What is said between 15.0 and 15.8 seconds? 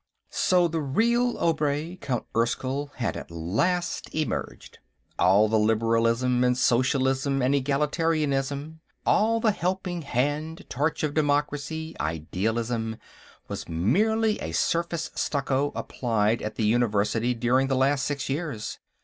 stucco